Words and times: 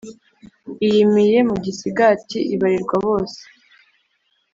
Iyimiye 0.85 1.37
mu 1.49 1.55
gisigati 1.65 2.39
ibarirwa 2.53 2.95
bose. 3.05 3.41